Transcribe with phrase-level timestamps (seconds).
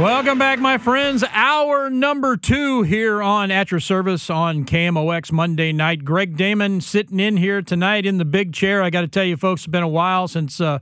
[0.00, 1.22] Welcome back, my friends.
[1.30, 6.06] Hour number two here on At Your Service on KMOX Monday night.
[6.06, 8.82] Greg Damon sitting in here tonight in the big chair.
[8.82, 10.78] I got to tell you, folks, it's been a while since uh,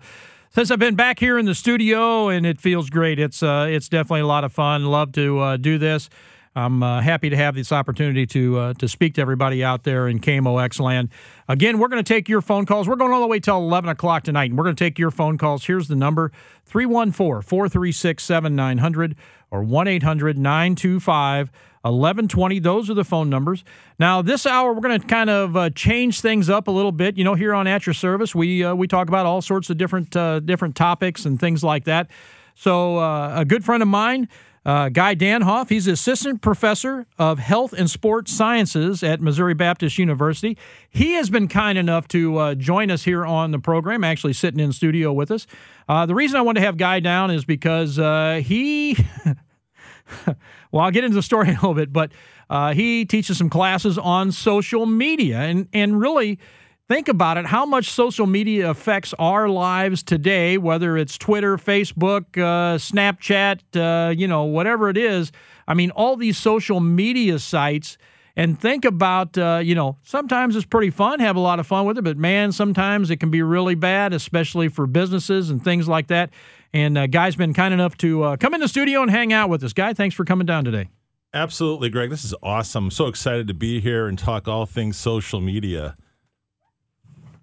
[0.50, 3.18] since I've been back here in the studio, and it feels great.
[3.18, 4.86] It's uh, it's definitely a lot of fun.
[4.86, 6.08] Love to uh, do this.
[6.54, 10.08] I'm uh, happy to have this opportunity to uh, to speak to everybody out there
[10.08, 11.10] in KMOX land.
[11.48, 12.88] Again, we're going to take your phone calls.
[12.88, 15.10] We're going all the way till 11 o'clock tonight, and we're going to take your
[15.10, 15.64] phone calls.
[15.66, 16.32] Here's the number
[16.66, 19.16] 314 436 7900
[19.50, 21.50] or 1 800 925
[21.82, 22.58] 1120.
[22.58, 23.64] Those are the phone numbers.
[23.98, 27.16] Now, this hour, we're going to kind of uh, change things up a little bit.
[27.16, 29.78] You know, here on At Your Service, we, uh, we talk about all sorts of
[29.78, 32.10] different, uh, different topics and things like that.
[32.54, 34.28] So, uh, a good friend of mine,
[34.64, 40.56] uh, Guy Danhoff, he's assistant professor of health and sports sciences at Missouri Baptist University.
[40.90, 44.60] He has been kind enough to uh, join us here on the program, actually sitting
[44.60, 45.46] in studio with us.
[45.88, 48.96] Uh, the reason I wanted to have Guy down is because uh, he,
[50.26, 52.12] well, I'll get into the story in a little bit, but
[52.50, 56.38] uh, he teaches some classes on social media and, and really
[56.88, 62.24] think about it how much social media affects our lives today whether it's twitter facebook
[62.36, 65.30] uh, snapchat uh, you know whatever it is
[65.68, 67.98] i mean all these social media sites
[68.36, 71.84] and think about uh, you know sometimes it's pretty fun have a lot of fun
[71.84, 75.86] with it but man sometimes it can be really bad especially for businesses and things
[75.86, 76.30] like that
[76.72, 79.50] and uh, guy's been kind enough to uh, come in the studio and hang out
[79.50, 80.88] with us guy thanks for coming down today
[81.34, 82.08] Absolutely, Greg.
[82.08, 82.84] This is awesome.
[82.84, 85.94] I'm so excited to be here and talk all things social media.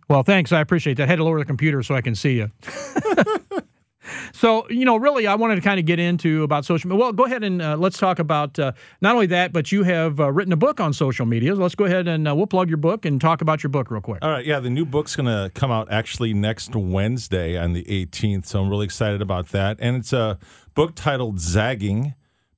[0.07, 0.51] Well, thanks.
[0.51, 1.03] I appreciate that.
[1.03, 2.51] I had to lower the computer so I can see you.
[4.33, 7.01] so, you know, really, I wanted to kind of get into about social media.
[7.01, 10.19] Well, go ahead and uh, let's talk about uh, not only that, but you have
[10.19, 11.55] uh, written a book on social media.
[11.55, 13.89] So let's go ahead and uh, we'll plug your book and talk about your book
[13.89, 14.19] real quick.
[14.21, 14.45] All right.
[14.45, 18.45] Yeah, the new book's going to come out actually next Wednesday on the 18th.
[18.45, 19.77] So I'm really excited about that.
[19.79, 20.37] And it's a
[20.75, 22.13] book titled Zagging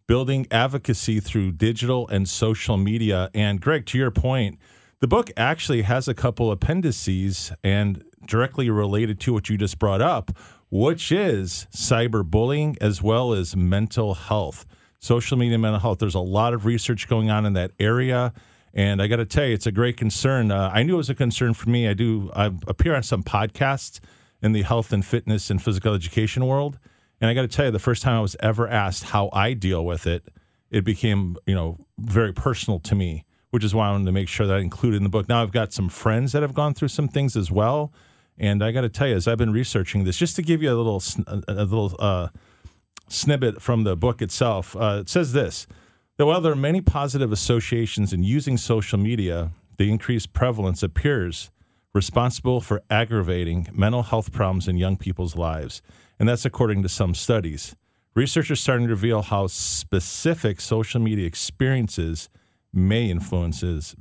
[0.08, 3.30] Building Advocacy Through Digital and Social Media.
[3.34, 4.58] And Greg, to your point,
[5.00, 10.02] the book actually has a couple appendices and directly related to what you just brought
[10.02, 10.32] up,
[10.72, 14.66] which is cyberbullying as well as mental health.
[15.00, 16.00] Social media mental health.
[16.00, 18.34] There's a lot of research going on in that area.
[18.74, 20.52] And I got to tell you, it's a great concern.
[20.52, 21.88] Uh, I knew it was a concern for me.
[21.88, 24.00] I do I appear on some podcasts
[24.42, 26.80] in the health and fitness and physical education world.
[27.22, 29.54] And I got to tell you, the first time I was ever asked how I
[29.54, 30.28] deal with it,
[30.70, 34.28] it became, you know, very personal to me which is why I wanted to make
[34.28, 35.30] sure that I included in the book.
[35.30, 37.92] Now I've got some friends that have gone through some things as well,
[38.38, 40.72] and I got to tell you, as I've been researching this, just to give you
[40.72, 41.02] a little
[41.48, 42.28] a little uh,
[43.08, 45.68] snippet from the book itself, uh, it says this:
[46.18, 51.52] that while there are many positive associations in using social media, the increased prevalence appears
[51.94, 55.82] responsible for aggravating mental health problems in young people's lives,
[56.20, 57.76] and that's according to some studies.
[58.14, 62.30] Researchers starting to reveal how specific social media experiences
[62.78, 63.96] may influences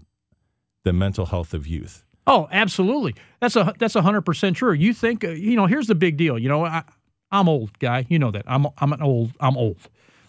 [0.84, 2.04] the mental health of youth.
[2.26, 3.14] Oh, absolutely.
[3.40, 4.72] That's a that's hundred percent true.
[4.72, 5.66] You think uh, you know?
[5.66, 6.38] Here's the big deal.
[6.38, 6.82] You know, I,
[7.30, 8.06] I'm old guy.
[8.08, 8.44] You know that.
[8.46, 9.32] I'm I'm an old.
[9.40, 9.78] I'm old.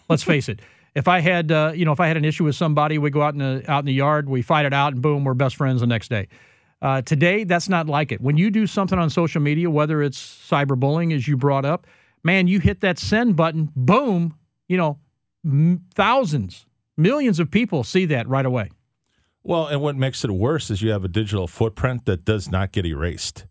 [0.08, 0.60] Let's face it.
[0.94, 3.22] If I had, uh, you know, if I had an issue with somebody, we go
[3.22, 5.56] out in the out in the yard, we fight it out, and boom, we're best
[5.56, 6.28] friends the next day.
[6.80, 8.20] Uh, today, that's not like it.
[8.20, 10.18] When you do something on social media, whether it's
[10.48, 11.86] cyberbullying, as you brought up,
[12.22, 14.36] man, you hit that send button, boom,
[14.68, 14.98] you know,
[15.44, 16.66] m- thousands,
[16.98, 18.70] millions of people see that right away.
[19.42, 22.72] Well, and what makes it worse is you have a digital footprint that does not
[22.72, 23.46] get erased.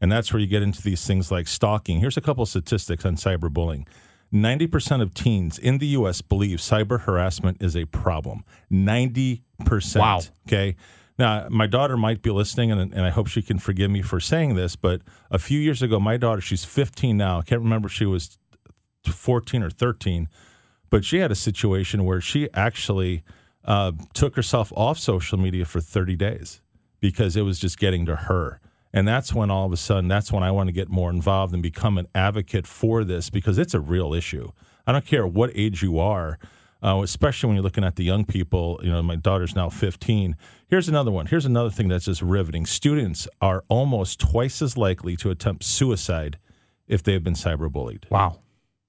[0.00, 2.00] And that's where you get into these things like stalking.
[2.00, 3.86] Here's a couple of statistics on cyberbullying
[4.32, 6.22] 90% of teens in the U.S.
[6.22, 8.44] believe cyber harassment is a problem.
[8.72, 9.42] 90%.
[10.00, 10.20] Wow.
[10.48, 10.74] Okay.
[11.18, 14.18] Now, my daughter might be listening, and, and I hope she can forgive me for
[14.18, 17.40] saying this, but a few years ago, my daughter, she's 15 now.
[17.40, 18.38] I can't remember if she was
[19.06, 20.28] 14 or 13,
[20.92, 23.24] but she had a situation where she actually
[23.64, 26.60] uh, took herself off social media for 30 days
[27.00, 28.60] because it was just getting to her.
[28.92, 31.54] And that's when all of a sudden, that's when I want to get more involved
[31.54, 34.52] and become an advocate for this because it's a real issue.
[34.86, 36.38] I don't care what age you are,
[36.84, 38.78] uh, especially when you're looking at the young people.
[38.82, 40.36] You know, my daughter's now 15.
[40.68, 41.24] Here's another one.
[41.24, 42.66] Here's another thing that's just riveting.
[42.66, 46.36] Students are almost twice as likely to attempt suicide
[46.86, 48.10] if they have been cyberbullied.
[48.10, 48.40] Wow.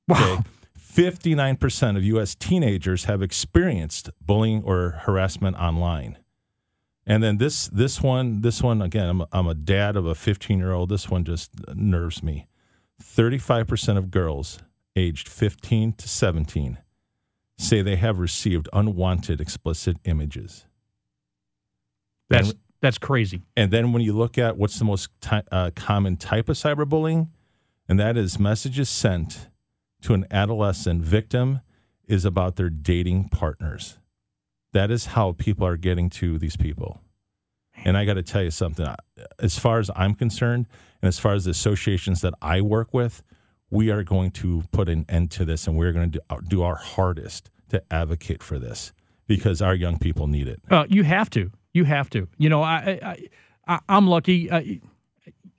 [0.09, 0.17] Wow.
[0.17, 0.49] Okay.
[0.93, 2.35] 59% of U.S.
[2.35, 6.19] teenagers have experienced bullying or harassment online.
[7.05, 10.15] And then this this one this one again I'm a, I'm a dad of a
[10.15, 10.89] 15 year old.
[10.89, 12.47] This one just nerves me.
[13.01, 14.59] 35 percent of girls
[14.95, 16.77] aged 15 to 17
[17.57, 20.65] say they have received unwanted explicit images.
[22.29, 23.41] That's and, that's crazy.
[23.57, 27.29] And then when you look at what's the most ty- uh, common type of cyberbullying,
[27.89, 29.49] and that is messages sent
[30.03, 31.61] to an adolescent victim
[32.07, 33.99] is about their dating partners.
[34.73, 37.01] That is how people are getting to these people.
[37.85, 38.87] And I got to tell you something.
[39.39, 40.67] As far as I'm concerned,
[41.01, 43.23] and as far as the associations that I work with,
[43.69, 46.63] we are going to put an end to this and we're going to do, do
[46.63, 48.93] our hardest to advocate for this
[49.27, 50.61] because our young people need it.
[50.69, 51.51] Uh, you have to.
[51.73, 52.27] You have to.
[52.37, 52.99] You know, I,
[53.67, 54.51] I, I am lucky.
[54.51, 54.79] I,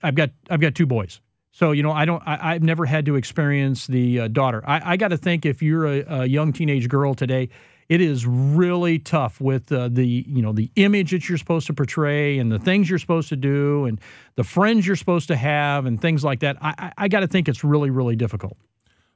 [0.01, 1.19] I've got I've got two boys,
[1.55, 2.21] so you know I don't.
[2.25, 4.61] I, have never had to experience the uh, daughter.
[4.67, 7.49] I, I got to think if you're a, a young teenage girl today
[7.87, 11.73] it is really tough with uh, the you know the image that you're supposed to
[11.73, 14.01] portray and the things you're supposed to do and
[14.35, 16.57] the friends you're supposed to have and things like that.
[16.61, 18.57] I, I, I got to think it's really really difficult.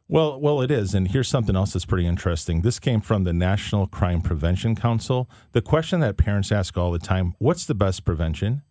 [0.07, 0.95] Well, well, it is.
[0.95, 2.61] And here's something else that's pretty interesting.
[2.61, 5.29] This came from the National Crime Prevention Council.
[5.51, 8.61] The question that parents ask all the time: What's the best prevention?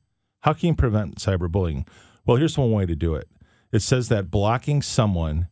[0.43, 1.87] How can you prevent cyberbullying?
[2.25, 3.29] Well, here's one way to do it.
[3.73, 5.49] It says that blocking someone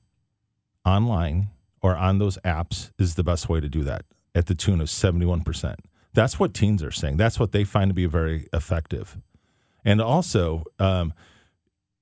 [0.84, 1.48] online
[1.82, 4.04] or on those apps is the best way to do that
[4.34, 5.76] at the tune of 71%.
[6.14, 7.18] That's what teens are saying.
[7.18, 9.18] That's what they find to be very effective.
[9.84, 11.12] And also, um,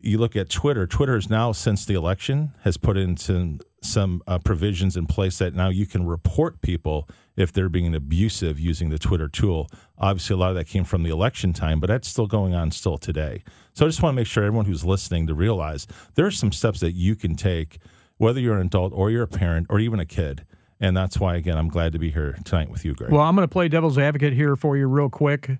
[0.01, 0.87] you look at Twitter.
[0.87, 5.55] Twitter is now, since the election, has put into some uh, provisions in place that
[5.55, 9.69] now you can report people if they're being abusive using the Twitter tool.
[9.99, 12.71] Obviously, a lot of that came from the election time, but that's still going on
[12.71, 13.43] still today.
[13.73, 16.53] So I just want to make sure everyone who's listening to realize there are some
[16.53, 17.79] steps that you can take,
[18.19, 20.45] whether you're an adult or you're a parent or even a kid,
[20.81, 23.11] and that's why, again, I'm glad to be here tonight with you, Greg.
[23.11, 25.51] Well, I'm going to play devil's advocate here for you, real quick.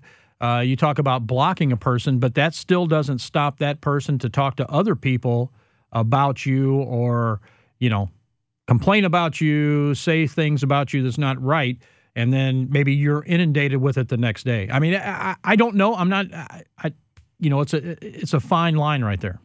[0.41, 4.29] Uh, you talk about blocking a person, but that still doesn't stop that person to
[4.29, 5.51] talk to other people
[5.91, 7.39] about you or,
[7.79, 8.09] you know,
[8.67, 11.77] complain about you, say things about you that's not right,
[12.15, 14.69] and then maybe you're inundated with it the next day.
[14.71, 15.95] I mean, I, I don't know.
[15.95, 16.33] I'm not.
[16.33, 16.93] I, I,
[17.39, 19.39] you know, it's a it's a fine line right there.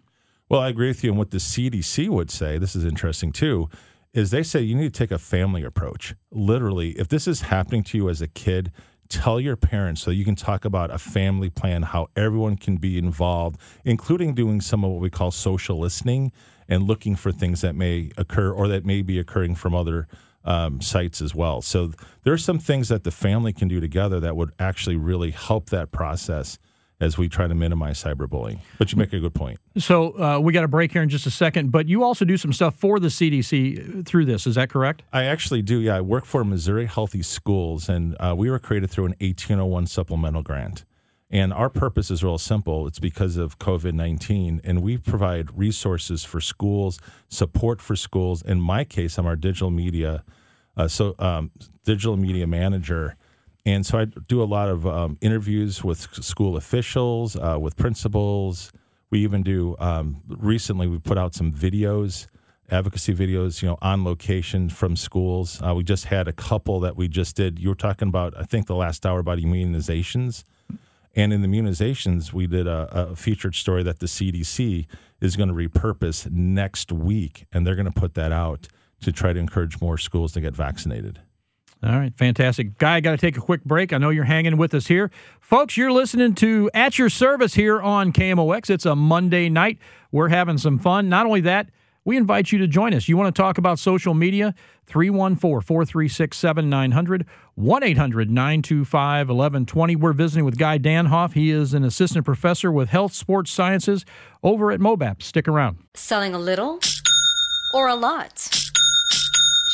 [0.49, 1.11] Well, I agree with you.
[1.11, 3.69] And what the CDC would say, this is interesting too
[4.13, 6.15] is they say you need to take a family approach.
[6.33, 8.73] Literally, if this is happening to you as a kid,
[9.09, 12.99] tell your parents so you can talk about a family plan, how everyone can be
[12.99, 16.33] involved, including doing some of what we call social listening
[16.71, 20.07] and looking for things that may occur or that may be occurring from other
[20.45, 21.61] um, sites as well.
[21.61, 25.33] So there are some things that the family can do together that would actually really
[25.33, 26.59] help that process
[27.01, 28.59] as we try to minimize cyberbullying.
[28.79, 29.59] But you make a good point.
[29.79, 32.37] So uh, we got a break here in just a second, but you also do
[32.37, 34.47] some stuff for the CDC through this.
[34.47, 35.03] Is that correct?
[35.13, 35.81] I actually do.
[35.81, 39.87] Yeah, I work for Missouri Healthy Schools, and uh, we were created through an 1801
[39.87, 40.85] supplemental grant.
[41.31, 42.89] And our purpose is real simple.
[42.89, 48.43] It's because of COVID 19, and we provide resources for schools, support for schools.
[48.43, 50.25] In my case, I'm our digital media,
[50.77, 51.53] uh, so um,
[51.85, 53.17] digital media manager
[53.67, 58.73] and so I do a lot of um, interviews with school officials, uh, with principals.
[59.11, 60.87] We even do um, recently.
[60.87, 62.27] We put out some videos,
[62.71, 65.61] advocacy videos, you know, on location from schools.
[65.63, 67.59] Uh, we just had a couple that we just did.
[67.59, 70.45] You were talking about, I think, the last hour about immunizations,
[71.15, 74.87] And in the immunizations, we did a, a featured story that the CDC
[75.21, 78.69] is going to repurpose next week, and they're going to put that out
[79.03, 81.21] to try to encourage more schools to get vaccinated.
[81.83, 82.77] All right, fantastic.
[82.77, 83.95] Guy, got to take a quick break.
[83.95, 85.11] I know you're hanging with us here.
[85.41, 88.69] Folks, you're listening to At Your Service here on KMOX.
[88.69, 89.79] It's a Monday night.
[90.13, 91.09] We're having some fun.
[91.09, 91.71] Not only that,
[92.11, 93.09] we invite you to join us.
[93.09, 94.53] You want to talk about social media?
[94.87, 97.25] 314 436 7900,
[97.55, 99.95] 1 800 925 1120.
[99.95, 101.35] We're visiting with Guy Danhoff.
[101.35, 104.05] He is an assistant professor with health sports sciences
[104.43, 105.23] over at MOBAP.
[105.23, 105.79] Stick around.
[105.95, 106.81] Selling a little
[107.73, 108.60] or a lot?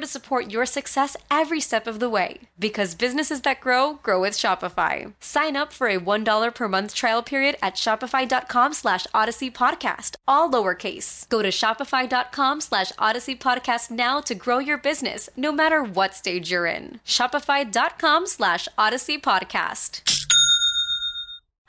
[0.00, 2.40] to support your success every step of the way.
[2.58, 5.12] Because businesses that grow, grow with Shopify.
[5.20, 10.50] Sign up for a $1 per month trial period at shopify.com slash audacy podcast, all
[10.50, 11.28] lowercase.
[11.28, 16.50] Go to shopify.com slash audacy podcast now to grow your business, no matter what stage
[16.50, 17.00] you're in.
[17.06, 20.02] Shopify.com slash audacy podcast.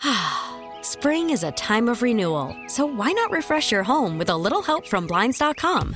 [0.82, 4.62] Spring is a time of renewal, so why not refresh your home with a little
[4.62, 5.96] help from Blinds.com?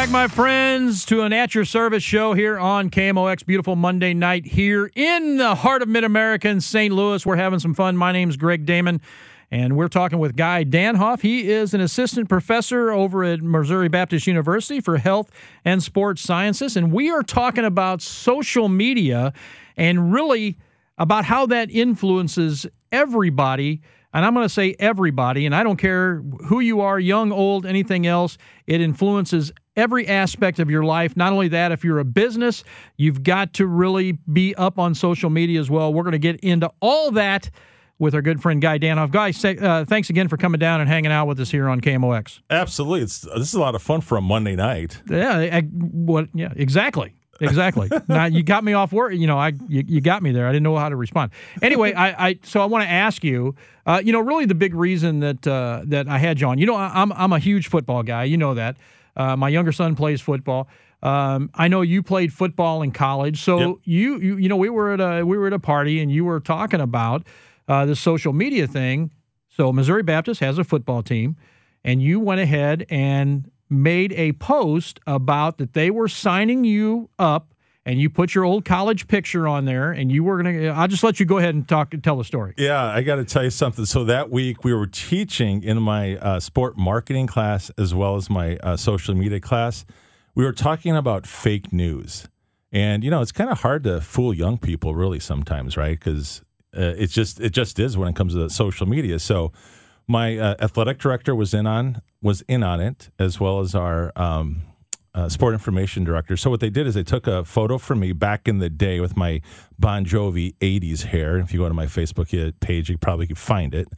[0.00, 3.44] back, my friends, to an At Your Service show here on KMOX.
[3.44, 6.94] Beautiful Monday night here in the heart of Mid America St.
[6.94, 7.26] Louis.
[7.26, 7.98] We're having some fun.
[7.98, 9.02] My name's Greg Damon,
[9.50, 11.20] and we're talking with Guy Danhoff.
[11.20, 15.30] He is an assistant professor over at Missouri Baptist University for Health
[15.66, 19.34] and Sports Sciences, and we are talking about social media
[19.76, 20.56] and really
[20.96, 26.16] about how that influences everybody and I'm going to say everybody, and I don't care
[26.46, 31.16] who you are, young, old, anything else, it influences every aspect of your life.
[31.16, 32.62] Not only that, if you're a business,
[32.96, 35.92] you've got to really be up on social media as well.
[35.92, 37.50] We're going to get into all that
[37.98, 39.10] with our good friend Guy Danhoff.
[39.10, 39.30] Guy,
[39.66, 42.40] uh, thanks again for coming down and hanging out with us here on KMOX.
[42.50, 45.02] Absolutely, it's this is a lot of fun for a Monday night.
[45.08, 46.28] Yeah, I, what?
[46.34, 47.14] Yeah, exactly.
[47.40, 47.88] exactly.
[48.08, 49.14] now you got me off work.
[49.14, 50.46] You know, I you, you, got me there.
[50.46, 51.32] I didn't know how to respond.
[51.62, 53.54] Anyway, I, I so I want to ask you.
[53.86, 56.58] Uh, you know, really the big reason that uh, that I had you on.
[56.58, 58.24] You know, I, I'm I'm a huge football guy.
[58.24, 58.76] You know that.
[59.20, 60.66] Uh, my younger son plays football.
[61.02, 63.76] Um, I know you played football in college, so yep.
[63.84, 66.24] you, you you know we were at a we were at a party and you
[66.24, 67.26] were talking about
[67.68, 69.12] uh, the social media thing.
[69.48, 71.36] So Missouri Baptist has a football team,
[71.84, 77.52] and you went ahead and made a post about that they were signing you up
[77.86, 80.68] and you put your old college picture on there, and you were gonna.
[80.68, 82.54] I'll just let you go ahead and talk tell the story.
[82.56, 83.86] Yeah, I got to tell you something.
[83.86, 88.28] So that week we were teaching in my uh, sport marketing class as well as
[88.28, 89.84] my uh, social media class.
[90.34, 92.28] We were talking about fake news,
[92.70, 95.98] and you know it's kind of hard to fool young people really sometimes, right?
[95.98, 96.42] Because
[96.76, 99.18] uh, it's just it just is when it comes to social media.
[99.18, 99.52] So
[100.06, 104.12] my uh, athletic director was in on was in on it as well as our
[104.16, 104.62] um,
[105.14, 106.36] uh, sport information director.
[106.36, 109.00] So what they did is they took a photo from me back in the day
[109.00, 109.40] with my
[109.78, 111.38] Bon Jovi '80s hair.
[111.38, 113.88] If you go to my Facebook page, you probably could find it.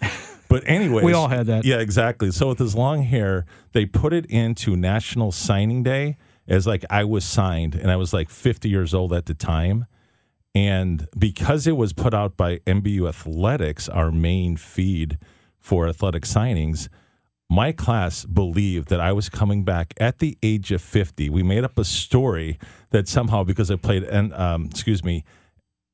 [0.48, 1.64] But anyway, we all had that.
[1.64, 2.30] Yeah, exactly.
[2.30, 6.16] So with his long hair, they put it into National Signing Day
[6.48, 9.86] as like I was signed, and I was like 50 years old at the time.
[10.54, 15.18] And because it was put out by MBU Athletics, our main feed
[15.58, 16.88] for athletic signings,
[17.52, 21.28] my class believed that I was coming back at the age of 50.
[21.28, 22.58] We made up a story
[22.92, 25.22] that somehow, because I played, um, excuse me,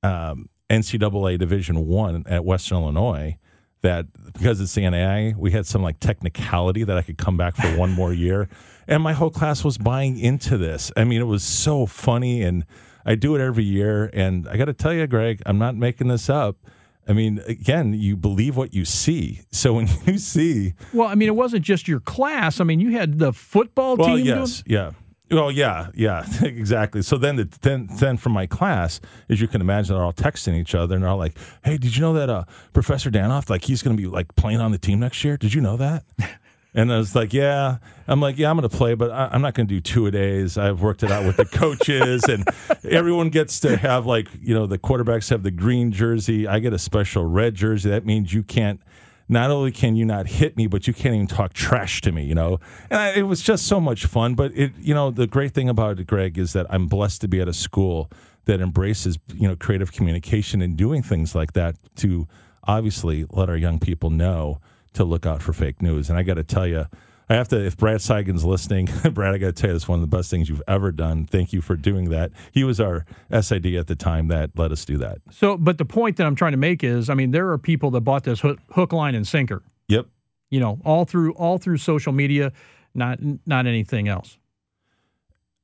[0.05, 3.39] um, NCAA Division One at Western Illinois,
[3.81, 7.57] that because it's the NAI, we had some like technicality that I could come back
[7.57, 8.49] for one more year.
[8.87, 10.93] And my whole class was buying into this.
[10.97, 12.41] I mean, it was so funny.
[12.43, 12.65] And
[13.05, 14.11] I do it every year.
[14.13, 16.57] And I got to tell you, Greg, I'm not making this up
[17.09, 19.41] I mean, again, you believe what you see.
[19.51, 22.61] So when you see, well, I mean, it wasn't just your class.
[22.61, 24.27] I mean, you had the football well, team.
[24.27, 24.91] Yes, doing- yeah.
[25.31, 27.03] Well, yeah, yeah, exactly.
[27.03, 28.99] So then, the, then, then from my class,
[29.29, 31.97] as you can imagine, they're all texting each other, and they're all like, "Hey, did
[31.97, 34.79] you know that uh, Professor Danhoff, like, he's going to be like playing on the
[34.79, 35.37] team next year?
[35.37, 36.05] Did you know that?"
[36.75, 37.79] And I was like, yeah.
[38.07, 40.07] I'm like, yeah, I'm going to play, but I, am not going to do two
[40.07, 40.59] a days.
[40.59, 42.47] I've worked it out with the coaches, and
[42.85, 46.47] everyone gets to have like, you know, the quarterbacks have the green jersey.
[46.47, 47.91] I get a special red jersey.
[47.91, 48.81] That means you can't.
[49.31, 52.25] Not only can you not hit me, but you can't even talk trash to me.
[52.25, 52.61] You know,
[52.91, 54.35] and I, it was just so much fun.
[54.35, 57.29] But it, you know, the great thing about it, Greg, is that I'm blessed to
[57.29, 58.11] be at a school
[58.47, 62.27] that embraces, you know, creative communication and doing things like that to
[62.65, 64.61] obviously let our young people know
[64.99, 66.11] to look out for fake news.
[66.11, 66.87] And I got to tell you,
[67.31, 70.03] I have to, if Brad Seigen's listening, Brad, I got to tell you, it's one
[70.03, 71.27] of the best things you've ever done.
[71.27, 72.31] Thank you for doing that.
[72.53, 75.19] He was our SID at the time that let us do that.
[75.31, 77.91] So, but the point that I'm trying to make is, I mean, there are people
[77.93, 79.63] that bought this hook, hook line, and sinker.
[79.89, 80.07] Yep.
[80.51, 82.53] You know, all through all through social media,
[82.95, 84.39] not not anything else.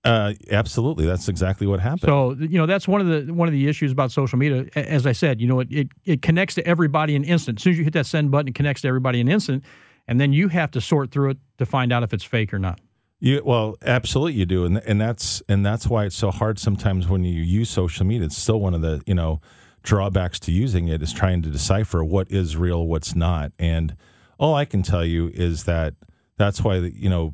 [0.04, 2.02] Uh, absolutely, that's exactly what happened.
[2.02, 4.66] So you know that's one of the one of the issues about social media.
[4.74, 7.58] As I said, you know it, it, it connects to everybody in instant.
[7.58, 9.64] As soon as you hit that send button, it connects to everybody in instant,
[10.06, 12.58] and then you have to sort through it to find out if it's fake or
[12.58, 12.80] not.
[13.20, 17.08] You, well, absolutely, you do, and and that's and that's why it's so hard sometimes
[17.08, 18.26] when you use social media.
[18.26, 19.40] It's still one of the you know
[19.82, 23.96] drawbacks to using it is trying to decipher what is real, what's not, and
[24.38, 25.94] all I can tell you is that
[26.36, 27.32] that's why you know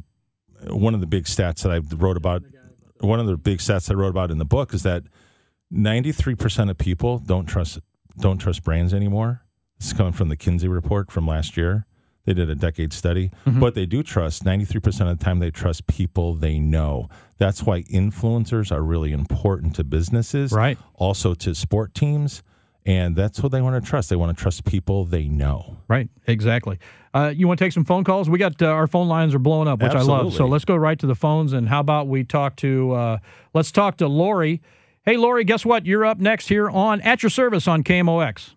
[0.68, 2.42] one of the big stats that I wrote about
[3.00, 5.04] one of the big stats I wrote about in the book is that
[5.72, 7.78] 93% of people don't trust
[8.18, 9.42] don't trust brands anymore.
[9.78, 11.86] This is coming from the Kinsey report from last year.
[12.26, 13.60] They did a decade study, mm-hmm.
[13.60, 17.08] but they do trust 93% of the time they trust people they know.
[17.38, 20.76] That's why influencers are really important to businesses, right?
[20.94, 22.42] Also to sport teams
[22.86, 24.10] and that's what they want to trust.
[24.10, 25.78] They want to trust people they know.
[25.88, 26.78] Right, exactly.
[27.12, 28.30] Uh, you want to take some phone calls?
[28.30, 30.14] We got uh, our phone lines are blowing up, which Absolutely.
[30.14, 30.34] I love.
[30.34, 31.52] So let's go right to the phones.
[31.52, 33.18] And how about we talk to uh,
[33.52, 34.60] let's talk to Lori.
[35.04, 35.86] Hey, Lori, guess what?
[35.86, 38.54] You're up next here on At Your Service on KMOX.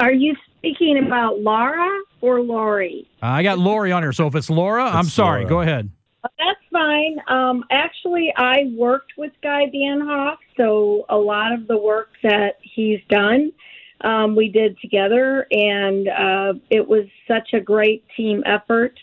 [0.00, 3.06] Are you speaking about Laura or Lori?
[3.22, 4.12] I got Lori on here.
[4.12, 5.40] So if it's Laura, it's I'm sorry.
[5.40, 5.48] Laura.
[5.48, 5.90] Go ahead.
[6.22, 7.18] That's fine.
[7.28, 13.00] Um, actually, I worked with Guy Danhoff, so a lot of the work that he's
[13.08, 13.52] done,
[14.02, 18.98] um, we did together, and uh, it was such a great team effort.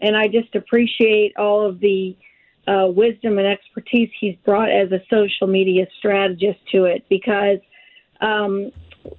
[0.00, 2.16] And I just appreciate all of the
[2.66, 7.58] uh, wisdom and expertise he's brought as a social media strategist to it because,
[8.20, 8.70] um,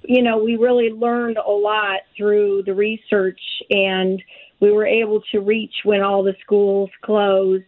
[0.04, 3.40] you know, we really learned a lot through the research
[3.70, 4.22] and
[4.60, 7.64] we were able to reach when all the schools closed.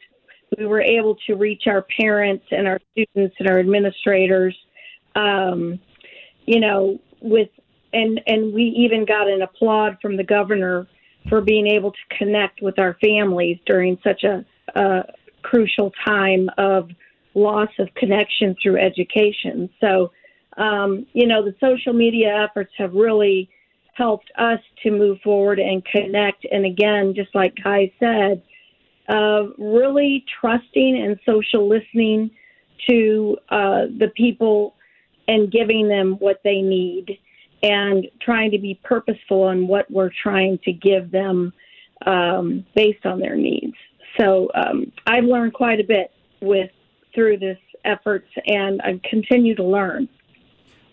[0.56, 4.56] We were able to reach our parents and our students and our administrators.
[5.16, 5.80] Um,
[6.46, 7.48] you know, with
[7.92, 10.86] and and we even got an applaud from the governor
[11.28, 15.04] for being able to connect with our families during such a, a
[15.42, 16.90] crucial time of
[17.34, 19.70] loss of connection through education.
[19.80, 20.12] So,
[20.58, 23.48] um, you know, the social media efforts have really
[23.94, 26.46] helped us to move forward and connect.
[26.52, 28.42] And again, just like Guy said,
[29.08, 32.30] uh, really trusting and social listening
[32.88, 34.73] to uh, the people
[35.28, 37.18] and giving them what they need
[37.62, 41.52] and trying to be purposeful on what we're trying to give them
[42.06, 43.74] um, based on their needs.
[44.20, 46.70] So um, I've learned quite a bit with
[47.14, 50.08] through this efforts, and I continue to learn.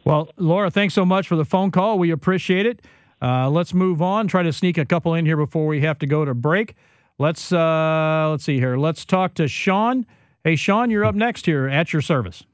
[0.03, 1.99] Well, Laura, thanks so much for the phone call.
[1.99, 2.81] We appreciate it.
[3.21, 4.27] Uh, let's move on.
[4.27, 6.75] Try to sneak a couple in here before we have to go to break.
[7.19, 8.77] Let's uh, let's see here.
[8.77, 10.07] Let's talk to Sean.
[10.43, 12.45] Hey, Sean, you're up next here at your service.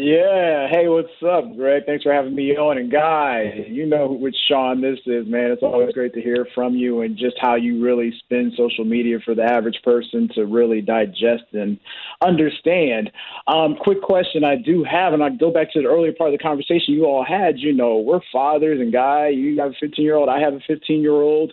[0.00, 0.68] Yeah.
[0.70, 1.82] Hey, what's up, Greg?
[1.84, 2.78] Thanks for having me on.
[2.78, 5.50] And Guy, you know which Sean this is, man.
[5.50, 9.18] It's always great to hear from you and just how you really spin social media
[9.24, 11.80] for the average person to really digest and
[12.22, 13.10] understand.
[13.48, 16.38] Um, quick question I do have, and I go back to the earlier part of
[16.38, 17.58] the conversation you all had.
[17.58, 20.60] You know, we're fathers, and Guy, you have a 15 year old, I have a
[20.68, 21.52] 15 year old,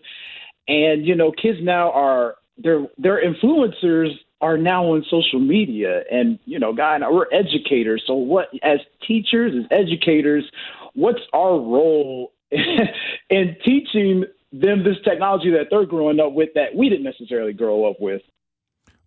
[0.67, 4.12] and you know, kids now are they're they're influencers
[4.45, 9.53] are now on social media and you know god we're educators so what as teachers
[9.58, 10.43] as educators
[10.93, 16.89] what's our role in teaching them this technology that they're growing up with that we
[16.89, 18.21] didn't necessarily grow up with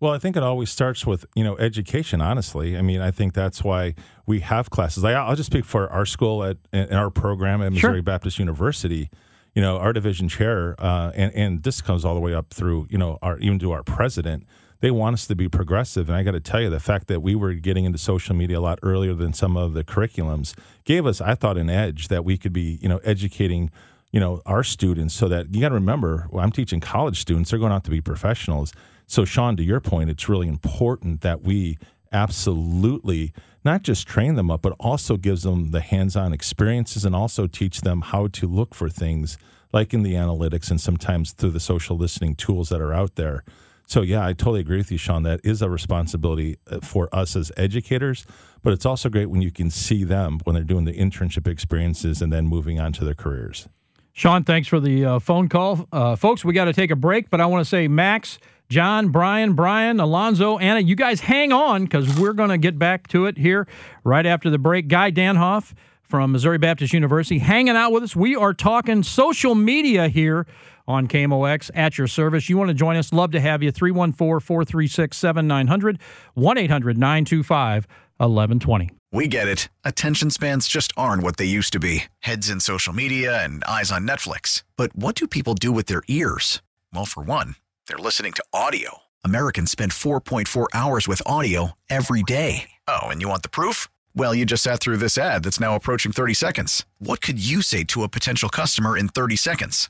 [0.01, 2.21] well, I think it always starts with you know education.
[2.21, 5.03] Honestly, I mean, I think that's why we have classes.
[5.03, 8.01] Like, I'll just speak for our school at in our program at Missouri sure.
[8.01, 9.09] Baptist University.
[9.53, 12.87] You know, our division chair, uh, and and this comes all the way up through
[12.89, 14.45] you know our even to our president
[14.81, 16.09] they want us to be progressive.
[16.09, 18.59] And I got to tell you, the fact that we were getting into social media
[18.59, 22.23] a lot earlier than some of the curriculums gave us, I thought, an edge that
[22.23, 23.71] we could be, you know, educating,
[24.11, 27.49] you know, our students so that you got to remember, well, I'm teaching college students,
[27.49, 28.73] they're going out to be professionals.
[29.05, 31.77] So, Sean, to your point, it's really important that we
[32.11, 33.33] absolutely
[33.65, 37.81] not just train them up, but also gives them the hands-on experiences and also teach
[37.81, 39.37] them how to look for things
[39.73, 43.43] like in the analytics and sometimes through the social listening tools that are out there.
[43.89, 45.23] So, yeah, I totally agree with you, Sean.
[45.23, 48.23] That is a responsibility uh, for us as educators,
[48.61, 52.21] but it's also great when you can see them when they're doing the internship experiences
[52.21, 53.67] and then moving on to their careers.
[54.13, 55.87] Sean, thanks for the uh, phone call.
[55.91, 58.37] Uh, folks, we got to take a break, but I want to say, Max,
[58.69, 63.07] John, Brian, Brian, Alonzo, Anna, you guys hang on because we're going to get back
[63.07, 63.67] to it here
[64.03, 64.87] right after the break.
[64.87, 65.73] Guy Danhoff
[66.03, 68.15] from Missouri Baptist University hanging out with us.
[68.15, 70.45] We are talking social media here
[70.89, 72.49] on KMOX at your service.
[72.49, 73.13] You want to join us?
[73.13, 73.71] Love to have you.
[73.71, 75.99] 314 436 7900
[76.33, 78.89] 1 800 925 1120.
[79.11, 79.69] We get it.
[79.83, 83.91] Attention spans just aren't what they used to be heads in social media and eyes
[83.91, 84.63] on Netflix.
[84.75, 86.61] But what do people do with their ears?
[86.93, 87.55] Well, for one,
[87.87, 88.99] they're listening to audio.
[89.23, 92.69] Americans spend 4.4 hours with audio every day.
[92.87, 93.87] Oh, and you want the proof?
[94.15, 96.85] Well, you just sat through this ad that's now approaching 30 seconds.
[96.99, 99.89] What could you say to a potential customer in 30 seconds?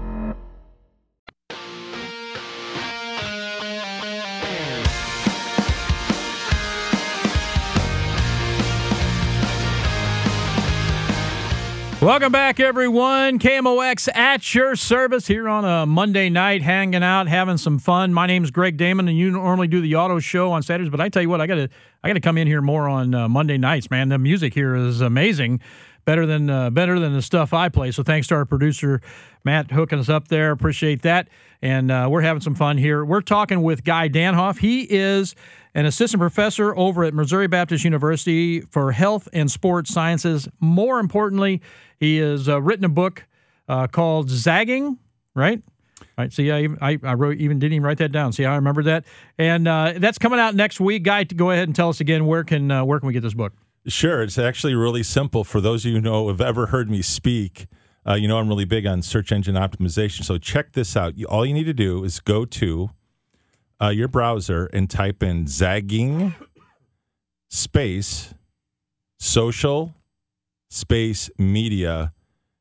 [12.01, 13.37] Welcome back, everyone.
[13.37, 18.11] KMOX at your service here on a Monday night, hanging out, having some fun.
[18.11, 20.89] My name is Greg Damon, and you normally do the auto show on Saturdays.
[20.89, 21.69] But I tell you what, I got to
[22.03, 23.91] I got to come in here more on uh, Monday nights.
[23.91, 25.61] Man, the music here is amazing,
[26.03, 27.91] better than uh, better than the stuff I play.
[27.91, 28.99] So thanks to our producer
[29.43, 30.49] Matt hooking us up there.
[30.49, 31.27] Appreciate that,
[31.61, 33.05] and uh, we're having some fun here.
[33.05, 34.57] We're talking with Guy Danhoff.
[34.57, 35.35] He is
[35.73, 40.47] an assistant professor over at Missouri Baptist University for Health and Sports Sciences.
[40.59, 41.61] More importantly
[41.99, 43.25] he has uh, written a book
[43.69, 44.97] uh, called Zagging,
[45.35, 45.61] right?
[46.17, 46.33] Right.
[46.33, 48.33] See, I, I, I, wrote even didn't even write that down.
[48.33, 49.05] See, I remember that,
[49.37, 51.03] and uh, that's coming out next week.
[51.03, 53.35] Guy, go ahead and tell us again where can uh, where can we get this
[53.35, 53.53] book?
[53.87, 55.43] Sure, it's actually really simple.
[55.43, 57.67] For those of you who know have ever heard me speak,
[58.05, 60.23] uh, you know I'm really big on search engine optimization.
[60.23, 61.13] So check this out.
[61.25, 62.89] All you need to do is go to
[63.81, 66.35] uh, your browser and type in zagging
[67.49, 68.33] space
[69.19, 69.93] social
[70.69, 72.13] space media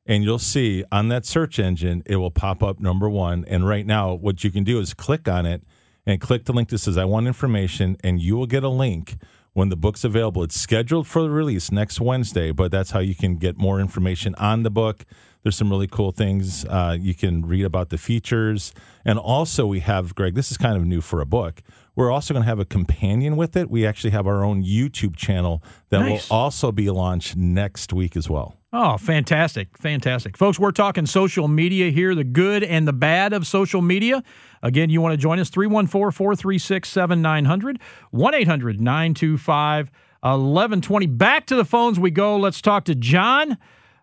[0.07, 3.45] and you'll see on that search engine it will pop up number one.
[3.47, 5.63] And right now what you can do is click on it
[6.05, 9.17] and click the link that says i want information and you will get a link
[9.53, 10.43] when the book's available.
[10.43, 14.35] It's scheduled for the release next wednesday but that's how you can get more information
[14.35, 15.05] on the book
[15.43, 18.73] there's some really cool things uh, you can read about the features
[19.05, 21.63] and also we have greg this is kind of new for a book
[22.01, 23.71] we're also going to have a companion with it.
[23.71, 26.31] We actually have our own YouTube channel that nice.
[26.31, 28.57] will also be launched next week as well.
[28.73, 29.77] Oh, fantastic.
[29.77, 30.37] Fantastic.
[30.37, 34.23] Folks, we're talking social media here, the good and the bad of social media.
[34.63, 37.81] Again, you want to join us 314 436 7900
[38.13, 41.07] 1 800 925 1120.
[41.07, 42.37] Back to the phones we go.
[42.37, 43.59] Let's talk to John.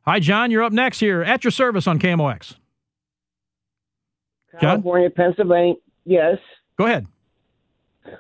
[0.07, 0.51] Hi, John.
[0.51, 2.55] You're up next here at your service on KMOX.
[4.57, 5.15] California, John?
[5.15, 5.75] Pennsylvania.
[6.05, 6.37] Yes.
[6.77, 7.07] Go ahead.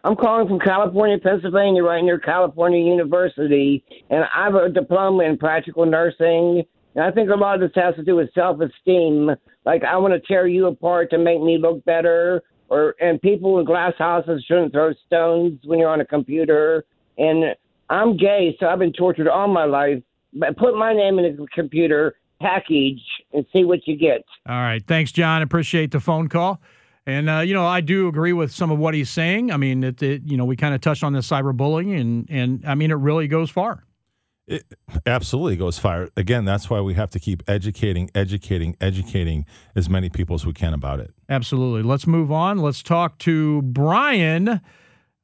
[0.03, 5.37] I'm calling from California, Pennsylvania, right near California University, and I have a diploma in
[5.37, 6.63] practical nursing.
[6.95, 9.31] And I think a lot of this has to do with self esteem.
[9.65, 13.59] like I want to tear you apart to make me look better, or and people
[13.59, 16.83] in glass houses shouldn't throw stones when you're on a computer.
[17.17, 17.55] And
[17.89, 20.03] I'm gay, so I've been tortured all my life.
[20.39, 23.01] But put my name in a computer package
[23.33, 24.23] and see what you get.
[24.47, 24.85] All right.
[24.85, 25.41] Thanks, John.
[25.41, 26.61] Appreciate the phone call.
[27.05, 29.51] And uh, you know, I do agree with some of what he's saying.
[29.51, 32.65] I mean, it, it you know, we kind of touched on this cyberbullying, and and
[32.65, 33.85] I mean, it really goes far.
[34.45, 34.65] It
[35.05, 36.09] absolutely goes far.
[36.15, 39.45] Again, that's why we have to keep educating, educating, educating
[39.75, 41.13] as many people as we can about it.
[41.27, 41.83] Absolutely.
[41.83, 42.59] Let's move on.
[42.59, 44.61] Let's talk to Brian.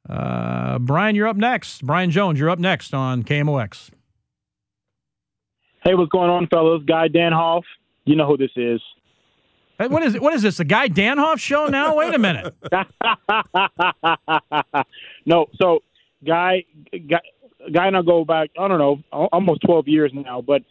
[0.08, 1.86] Uh, Brian, you're up next.
[1.86, 3.90] Brian Jones, you're up next on KMOX.
[5.84, 6.82] Hey, what's going on, fellas?
[6.86, 7.64] Guy Danhoff.
[8.06, 8.80] You know who this is.
[9.78, 10.22] Hey, what is it?
[10.22, 10.56] What is this?
[10.56, 11.96] The Guy Danhoff show now?
[11.96, 12.54] Wait a minute.
[15.26, 15.80] no, so
[16.24, 17.20] Guy, Guy,
[17.70, 18.48] Guy and I go back.
[18.58, 20.40] I don't know, almost twelve years now.
[20.40, 20.62] But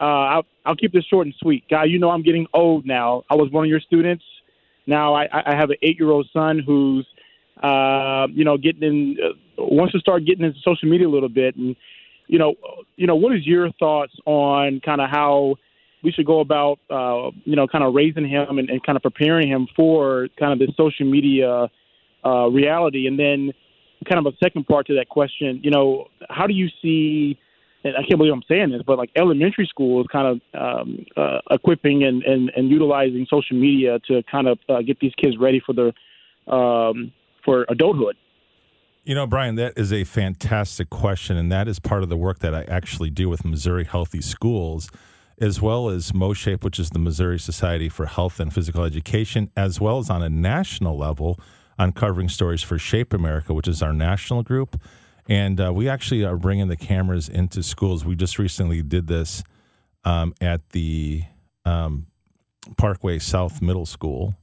[0.00, 1.64] uh, I'll, I'll keep this short and sweet.
[1.68, 3.24] Guy, you know I'm getting old now.
[3.28, 4.22] I was one of your students.
[4.86, 7.06] Now I, I have an eight-year-old son who's,
[7.62, 11.28] uh, you know, getting in, uh, wants to start getting into social media a little
[11.28, 11.54] bit.
[11.56, 11.76] And
[12.30, 12.54] you know,
[12.96, 15.56] you know, what is your thoughts on kind of how
[16.04, 19.02] we should go about, uh, you know, kind of raising him and, and kind of
[19.02, 21.68] preparing him for kind of this social media
[22.24, 23.06] uh, reality.
[23.06, 23.52] And then,
[24.08, 27.38] kind of a second part to that question, you know, how do you see?
[27.84, 31.06] And I can't believe I'm saying this, but like elementary school is kind of um,
[31.16, 35.36] uh, equipping and, and, and utilizing social media to kind of uh, get these kids
[35.38, 35.92] ready for the
[36.50, 37.12] um,
[37.44, 38.16] for adulthood.
[39.10, 42.38] You know, Brian, that is a fantastic question, and that is part of the work
[42.38, 44.88] that I actually do with Missouri Healthy Schools
[45.40, 49.80] as well as MoShape, which is the Missouri Society for Health and Physical Education, as
[49.80, 51.40] well as on a national level,
[51.76, 54.80] uncovering stories for Shape America, which is our national group.
[55.28, 58.04] And uh, we actually are bringing the cameras into schools.
[58.04, 59.42] We just recently did this
[60.04, 61.24] um, at the
[61.64, 62.06] um,
[62.76, 64.36] Parkway South Middle School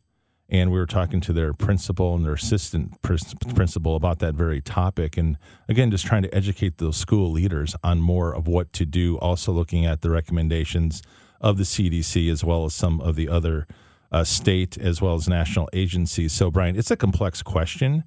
[0.49, 5.17] and we were talking to their principal and their assistant principal about that very topic.
[5.17, 9.17] And again just trying to educate those school leaders on more of what to do
[9.17, 11.01] also looking at the recommendations
[11.39, 13.67] of the cdc as well as some of the other
[14.11, 16.31] uh, state as well as national agencies.
[16.33, 18.03] So brian it's a complex question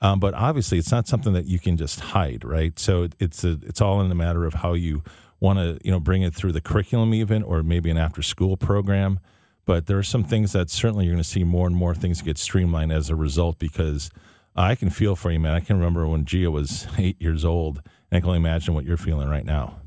[0.00, 2.78] um, but obviously it's not something that you can just hide right?
[2.78, 5.02] So it's a, it's all in the matter of how you
[5.40, 8.56] want to you know bring it through the curriculum even or maybe an after school
[8.56, 9.20] program
[9.64, 12.22] but there are some things that certainly you're going to see more and more things
[12.22, 14.10] get streamlined as a result because
[14.56, 15.54] I can feel for you, man.
[15.54, 17.78] I can remember when Gia was eight years old,
[18.10, 19.78] and I can only imagine what you're feeling right now.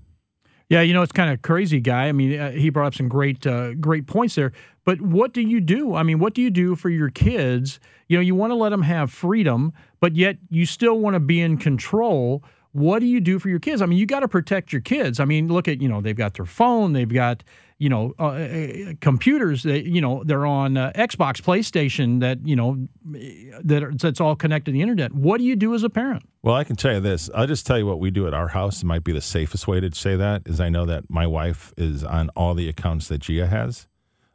[0.67, 2.07] Yeah, you know it's kind of crazy, guy.
[2.07, 4.51] I mean, uh, he brought up some great, uh, great points there.
[4.83, 5.93] But what do you do?
[5.93, 7.79] I mean, what do you do for your kids?
[8.07, 11.19] You know, you want to let them have freedom, but yet you still want to
[11.19, 12.43] be in control.
[12.71, 13.81] What do you do for your kids?
[13.81, 15.19] I mean, you got to protect your kids.
[15.19, 17.43] I mean, look at you know they've got their phone, they've got
[17.77, 22.55] you know, uh, uh, computers that you know they're on uh, Xbox, PlayStation that you
[22.55, 22.87] know
[23.63, 25.11] that are, that's all connected to the internet.
[25.13, 26.23] What do you do as a parent?
[26.41, 27.29] Well, I can tell you this.
[27.35, 28.81] I'll just tell you what we do at our house.
[28.81, 31.73] It might be the safest way to say that is I know that my wife
[31.77, 33.87] is on all the accounts that Gia has.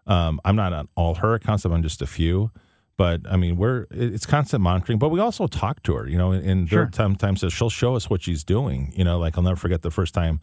[0.07, 1.65] Um, I'm not on all her accounts.
[1.65, 2.51] I'm on just a few.
[2.99, 4.99] But I mean, we're it's constant monitoring.
[4.99, 6.81] But we also talk to her, you know, and sure.
[6.81, 8.93] there are sometimes she'll show us what she's doing.
[8.95, 10.41] You know, like I'll never forget the first time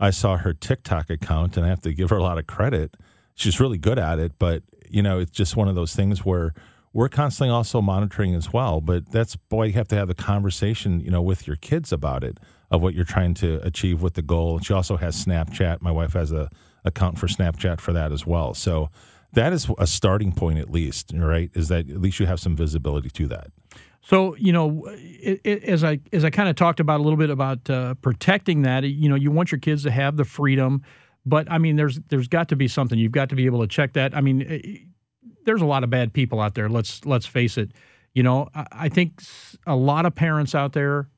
[0.00, 2.96] I saw her TikTok account, and I have to give her a lot of credit.
[3.34, 6.52] She's really good at it, but you know, it's just one of those things where
[6.92, 8.80] we're constantly also monitoring as well.
[8.80, 12.24] But that's boy, you have to have a conversation, you know, with your kids about
[12.24, 12.38] it
[12.70, 14.58] of what you're trying to achieve with the goal.
[14.60, 15.80] She also has Snapchat.
[15.80, 16.50] My wife has a
[16.84, 18.54] account for Snapchat for that as well.
[18.54, 18.90] So
[19.32, 21.50] that is a starting point, at least, right?
[21.54, 23.50] Is that at least you have some visibility to that.
[24.00, 27.18] So you know, it, it, as I as I kind of talked about a little
[27.18, 30.82] bit about uh, protecting that, you know, you want your kids to have the freedom,
[31.26, 32.98] but I mean, there's there's got to be something.
[32.98, 34.16] You've got to be able to check that.
[34.16, 34.80] I mean, it,
[35.44, 36.68] there's a lot of bad people out there.
[36.68, 37.72] Let's let's face it.
[38.14, 39.22] You know, I, I think
[39.66, 41.08] a lot of parents out there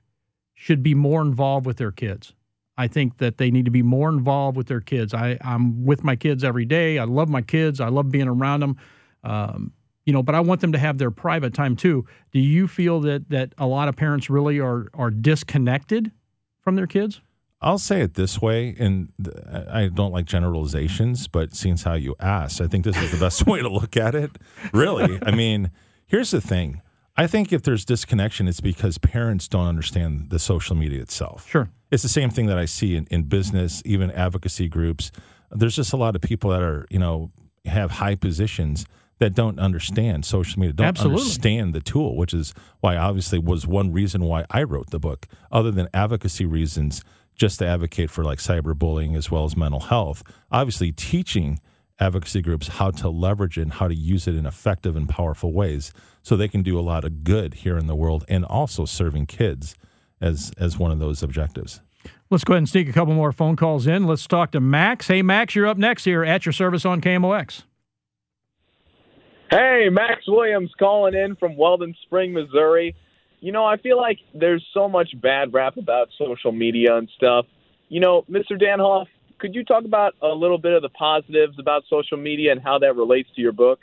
[0.55, 2.35] should be more involved with their kids.
[2.77, 5.13] I think that they need to be more involved with their kids.
[5.13, 6.99] I, I'm with my kids every day.
[6.99, 7.81] I love my kids.
[7.81, 8.77] I love being around them.
[9.23, 9.73] Um,
[10.05, 12.07] you know, but I want them to have their private time too.
[12.33, 16.13] Do you feel that that a lot of parents really are are disconnected
[16.61, 17.21] from their kids?
[17.61, 19.13] I'll say it this way, and
[19.71, 23.47] I don't like generalizations, but seeing how you ask, I think this is the best
[23.47, 24.33] way to look at it.
[24.73, 25.71] Really, I mean,
[26.07, 26.83] here's the thing.
[27.17, 31.49] I think if there's disconnection, it's because parents don't understand the social media itself.
[31.49, 31.71] Sure.
[31.93, 35.13] It's the same thing that I see in, in business, even advocacy groups.
[35.51, 37.31] There's just a lot of people that are, you know,
[37.67, 38.87] have high positions
[39.23, 41.21] that don't understand social media, don't Absolutely.
[41.21, 45.29] understand the tool, which is why obviously was one reason why I wrote the book,
[45.53, 47.05] other than advocacy reasons,
[47.37, 50.25] just to advocate for like cyberbullying as well as mental health.
[50.51, 51.61] Obviously, teaching
[52.01, 55.53] advocacy groups how to leverage it and how to use it in effective and powerful
[55.53, 58.85] ways so they can do a lot of good here in the world and also
[58.85, 59.77] serving kids
[60.21, 61.81] as as one of those objectives.
[62.29, 64.05] Let's go ahead and sneak a couple more phone calls in.
[64.05, 65.07] Let's talk to Max.
[65.07, 67.63] Hey, Max, you're up next here at your service on KMOX.
[69.53, 72.97] Hey, Max Williams calling in from Weldon Spring, Missouri.
[73.41, 77.45] You know, I feel like there's so much bad rap about social media and stuff.
[77.91, 78.53] You know, Mr.
[78.53, 82.63] Danhoff, could you talk about a little bit of the positives about social media and
[82.63, 83.81] how that relates to your book?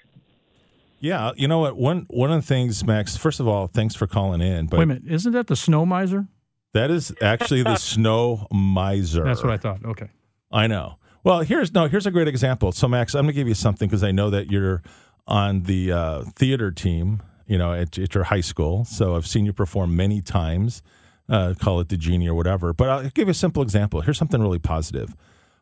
[1.00, 1.78] Yeah, you know what?
[1.78, 3.16] One one of the things, Max.
[3.16, 4.66] First of all, thanks for calling in.
[4.66, 6.26] But Wait a minute, isn't that the snow miser?
[6.74, 9.24] That is actually the snow miser.
[9.24, 9.86] That's what I thought.
[9.86, 10.10] Okay,
[10.52, 10.96] I know.
[11.24, 11.88] Well, here's no.
[11.88, 12.72] Here's a great example.
[12.72, 14.82] So, Max, I'm going to give you something because I know that you're
[15.30, 17.22] on the uh, theater team.
[17.48, 18.86] You know, at, at, your high school.
[18.86, 20.84] So I've seen you perform many times.
[21.28, 22.74] Uh, call it the genie or whatever.
[22.74, 24.02] But I'll give you a simple example.
[24.02, 25.16] Here's something really positive.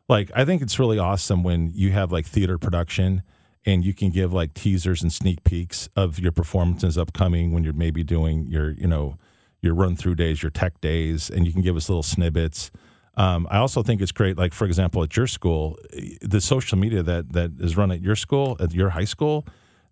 [0.06, 3.22] Like I think it's really awesome when you have like theater production
[3.64, 7.72] and you can give like teasers and sneak peeks of your performances upcoming when you're
[7.72, 9.18] maybe doing your you know
[9.60, 12.70] your run through days, your tech days, and you can give us little snippets.
[13.18, 15.76] Um, I also think it's great, like for example, at your school,
[16.22, 19.44] the social media that that is run at your school, at your high school,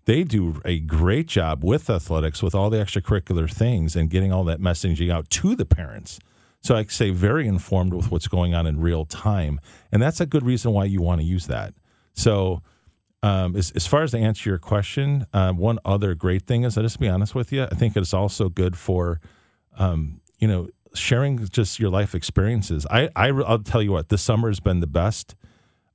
[0.05, 4.45] they do a great job with athletics, with all the extracurricular things, and getting all
[4.45, 6.21] that messaging out to the parents.
[6.61, 9.61] So I say very informed with what's going on in real time,
[9.91, 11.75] and that's a good reason why you want to use that.
[12.15, 12.62] So
[13.25, 16.77] um, as, as, far as to answer your question, uh, one other great thing is,
[16.77, 19.21] I'll just be honest with you, I think it's also good for,
[19.77, 22.87] um, you know, sharing just your life experiences.
[22.91, 25.35] I, I, will tell you what, this summer has been the best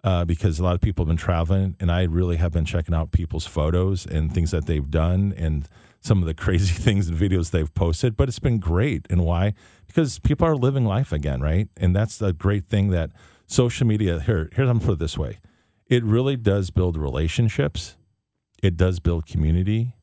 [0.03, 2.95] uh, because a lot of people have been traveling, and I really have been checking
[2.95, 5.67] out people's photos and things that they've done and
[6.01, 8.17] some of the crazy things and videos they've posted.
[8.17, 9.05] But it's been great.
[9.09, 9.53] And why?
[9.87, 11.69] Because people are living life again, right?
[11.77, 13.11] And that's the great thing that
[13.47, 15.39] social media, here, here's, I'm put it this way
[15.87, 17.97] it really does build relationships,
[18.63, 19.95] it does build community,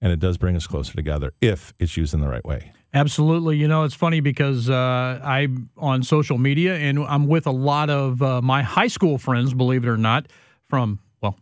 [0.00, 2.72] and it does bring us closer together if it's used in the right way.
[2.94, 3.56] Absolutely.
[3.58, 7.90] You know, it's funny because uh, I'm on social media and I'm with a lot
[7.90, 10.26] of uh, my high school friends, believe it or not,
[10.68, 11.38] from, well,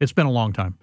[0.00, 0.78] it's been a long time.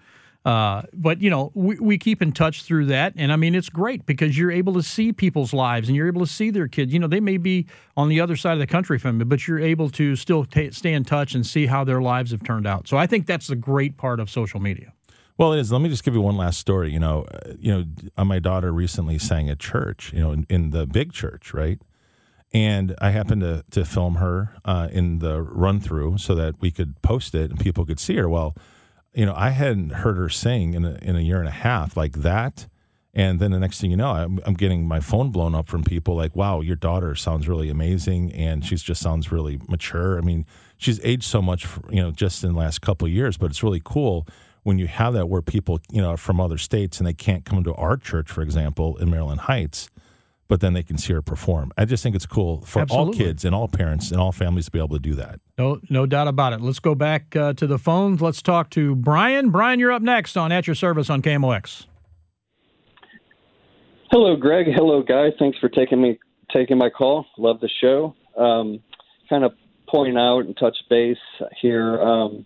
[0.46, 3.68] Uh, but you know, we, we keep in touch through that, and I mean, it's
[3.68, 6.94] great because you're able to see people's lives and you're able to see their kids.
[6.94, 7.68] You know, they may be
[7.98, 10.72] on the other side of the country from you, but you're able to still t-
[10.72, 12.88] stay in touch and see how their lives have turned out.
[12.88, 14.94] So I think that's the great part of social media.
[15.38, 15.72] Well, it is.
[15.72, 16.92] Let me just give you one last story.
[16.92, 17.86] You know, uh, you know,
[18.18, 20.12] uh, my daughter recently sang at church.
[20.14, 21.80] You know, in, in the big church, right?
[22.54, 26.72] And I happened to to film her uh, in the run through so that we
[26.72, 28.28] could post it and people could see her.
[28.28, 28.56] Well
[29.18, 31.98] you know, I hadn't heard her sing in a, in a year and a half
[31.98, 32.68] like that.
[33.16, 35.84] And then the next thing you know, I'm, I'm, getting my phone blown up from
[35.84, 38.32] people like, wow, your daughter sounds really amazing.
[38.34, 40.20] And she's just sounds really mature.
[40.20, 40.46] I mean,
[40.78, 43.64] she's aged so much, for, you know, just in the last couple years, but it's
[43.64, 44.28] really cool
[44.68, 47.64] when you have that where people, you know, from other states and they can't come
[47.64, 49.90] to our church, for example, in Maryland Heights
[50.48, 51.72] but then they can see her perform.
[51.78, 53.14] I just think it's cool for Absolutely.
[53.14, 55.40] all kids and all parents and all families to be able to do that.
[55.58, 56.62] No, no doubt about it.
[56.62, 58.22] Let's go back uh, to the phones.
[58.22, 59.50] Let's talk to Brian.
[59.50, 61.86] Brian, you're up next on At Your Service on KMOX.
[64.10, 64.68] Hello, Greg.
[64.74, 65.32] Hello, Guy.
[65.38, 66.18] Thanks for taking me
[66.54, 67.26] taking my call.
[67.38, 68.16] Love the show.
[68.38, 68.80] Um,
[69.30, 69.52] kind of
[69.90, 71.18] point out and touch base
[71.62, 72.02] here.
[72.02, 72.46] Um,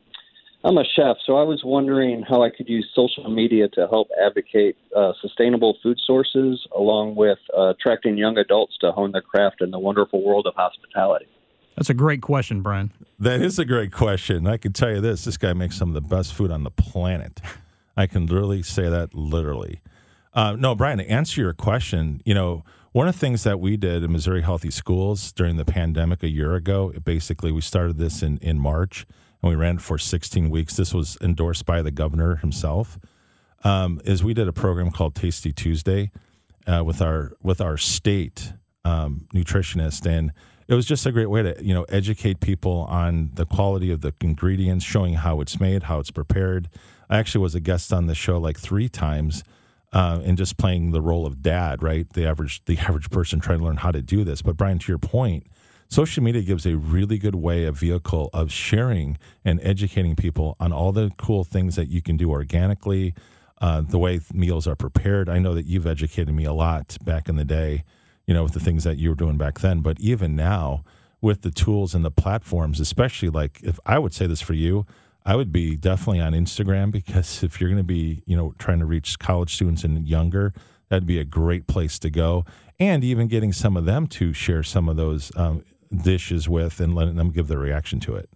[0.64, 4.10] I'm a chef, so I was wondering how I could use social media to help
[4.24, 9.62] advocate uh, sustainable food sources, along with uh, attracting young adults to hone their craft
[9.62, 11.26] in the wonderful world of hospitality.
[11.76, 12.92] That's a great question, Brian.
[13.18, 14.46] That is a great question.
[14.46, 16.70] I can tell you this: this guy makes some of the best food on the
[16.70, 17.42] planet.
[17.98, 19.82] I can literally say that literally.
[20.34, 23.78] Uh, no, Brian, to answer your question, you know, one of the things that we
[23.78, 28.22] did in Missouri Healthy Schools during the pandemic a year ago, basically, we started this
[28.22, 29.08] in in March
[29.42, 30.76] and we ran for 16 weeks.
[30.76, 33.00] This was endorsed by the governor himself.
[33.64, 36.12] Um, is we did a program called Tasty Tuesday
[36.66, 40.32] uh, with our with our state um, nutritionist, and
[40.68, 44.02] it was just a great way to you know educate people on the quality of
[44.02, 46.70] the ingredients, showing how it's made, how it's prepared.
[47.10, 49.44] I actually was a guest on the show like three times.
[49.94, 52.10] Uh, and just playing the role of dad, right?
[52.14, 54.42] The average the average person trying to learn how to do this.
[54.42, 55.48] But Brian, to your point,
[55.92, 60.72] social media gives a really good way, a vehicle of sharing and educating people on
[60.72, 63.14] all the cool things that you can do organically,
[63.60, 65.28] uh, the way meals are prepared.
[65.28, 67.84] I know that you've educated me a lot back in the day,
[68.26, 69.82] you know, with the things that you were doing back then.
[69.82, 70.84] But even now,
[71.20, 74.86] with the tools and the platforms, especially like if I would say this for you,
[75.26, 78.80] I would be definitely on Instagram because if you're going to be, you know, trying
[78.80, 80.54] to reach college students and younger,
[80.88, 82.46] that'd be a great place to go.
[82.80, 85.64] And even getting some of them to share some of those um,
[85.96, 88.30] dishes with and letting them give their reaction to it.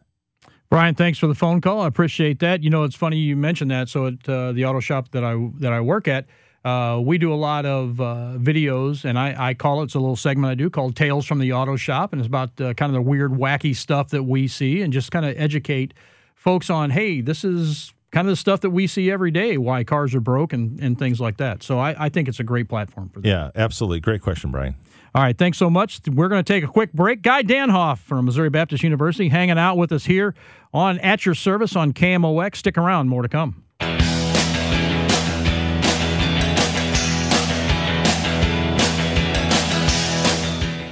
[0.70, 1.82] Brian, thanks for the phone call.
[1.82, 2.64] I appreciate that.
[2.64, 3.88] You know, it's funny you mentioned that.
[3.88, 6.26] So at uh, the auto shop that I that I work at,
[6.66, 10.00] uh, we do a lot of uh, videos, and I, I, call it, it's a
[10.00, 12.90] little segment I do called Tales from the Auto Shop, and it's about uh, kind
[12.90, 15.94] of the weird, wacky stuff that we see and just kind of educate
[16.34, 19.84] folks on, hey, this is kind of the stuff that we see every day, why
[19.84, 21.62] cars are broke and, and things like that.
[21.62, 23.28] So I, I think it's a great platform for that.
[23.28, 24.00] Yeah, absolutely.
[24.00, 24.76] Great question, Brian.
[25.14, 26.00] All right, thanks so much.
[26.08, 27.22] We're going to take a quick break.
[27.22, 30.34] Guy Danhoff from Missouri Baptist University hanging out with us here
[30.74, 32.56] on At Your Service on KMOX.
[32.56, 33.66] Stick around, more to come.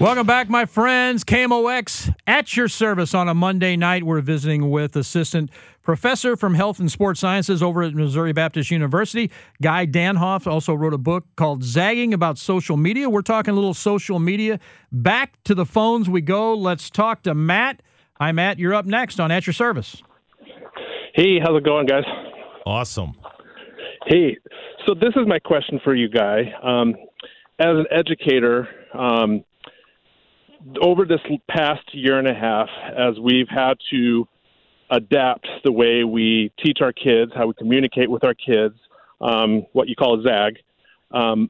[0.04, 1.24] Welcome back, my friends.
[1.24, 4.04] KMOX at your service on a Monday night.
[4.04, 5.50] We're visiting with Assistant
[5.84, 9.30] Professor from Health and Sports Sciences over at Missouri Baptist University.
[9.62, 13.10] Guy Danhoff also wrote a book called Zagging about social media.
[13.10, 14.60] We're talking a little social media.
[14.92, 16.54] Back to the phones we go.
[16.54, 17.82] Let's talk to Matt.
[18.16, 18.60] Hi, Matt.
[18.60, 20.02] You're up next on At Your Service.
[21.14, 22.06] Hey, how's it going, guys?
[22.66, 23.14] Awesome.
[24.08, 24.38] Hey,
[24.86, 26.54] so this is my question for you, Guy.
[26.64, 26.96] Um,
[27.60, 29.44] as an educator, um,
[30.82, 31.20] over this
[31.50, 34.28] past year and a half, as we've had to
[34.90, 38.76] adapt the way we teach our kids, how we communicate with our kids,
[39.22, 40.58] um, what you call a ZAG,
[41.12, 41.50] um,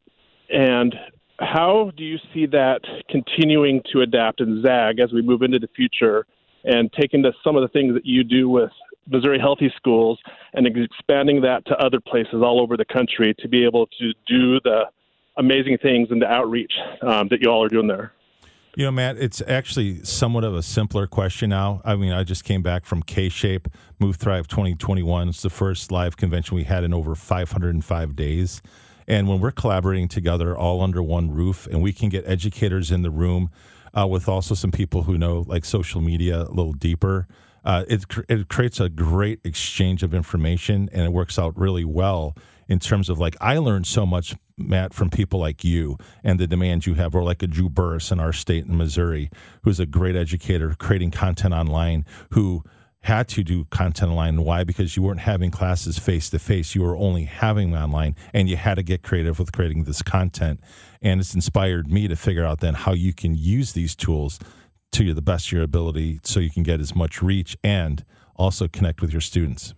[0.50, 0.96] and
[1.40, 5.68] how do you see that continuing to adapt and zag as we move into the
[5.76, 6.26] future
[6.64, 8.72] and take into some of the things that you do with
[9.08, 10.20] Missouri Healthy Schools
[10.54, 14.60] and expanding that to other places all over the country to be able to do
[14.62, 14.84] the
[15.38, 16.72] amazing things and the outreach
[17.02, 18.14] um, that you all are doing there?
[18.76, 21.80] You know, Matt, it's actually somewhat of a simpler question now.
[21.86, 23.68] I mean, I just came back from K Shape
[24.00, 25.30] Move Thrive 2021.
[25.30, 28.64] It's the first live convention we had in over 505 days.
[29.08, 33.04] And when we're collaborating together all under one roof and we can get educators in
[33.04, 33.52] the room
[33.94, 37.28] uh, with also some people who know like social media a little deeper,
[37.64, 42.36] uh, it, it creates a great exchange of information and it works out really well
[42.68, 46.48] in terms of like I learned so much, Matt, from people like you and the
[46.48, 49.30] demands you have, or like a Drew Burris in our state in Missouri,
[49.64, 52.64] who's a great educator creating content online, who
[53.04, 54.44] had to do content online.
[54.44, 54.64] Why?
[54.64, 56.74] Because you weren't having classes face to face.
[56.74, 60.02] You were only having them online, and you had to get creative with creating this
[60.02, 60.62] content.
[61.02, 64.40] And it's inspired me to figure out then how you can use these tools
[64.94, 68.68] to the best of your ability so you can get as much reach and also
[68.68, 69.74] connect with your students.